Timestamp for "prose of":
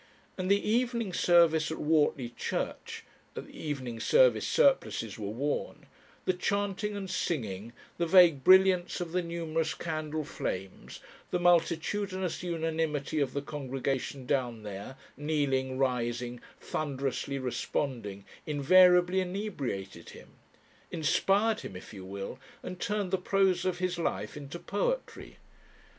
23.19-23.77